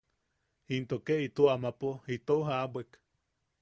[0.75, 2.89] Into ke ito amapo itou jaʼabwek.